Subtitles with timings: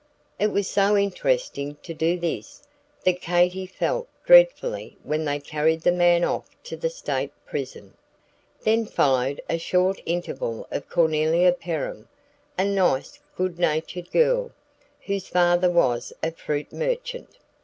[0.39, 2.63] It was so interesting to do this,
[3.03, 7.93] that Katy felt dreadfully when they carried the man off to the State Prison.
[8.63, 12.07] Then followed a short interval of Cornelia Perham,
[12.57, 14.49] a nice, good natured girl,
[15.01, 17.37] whose father was a fruit merchant.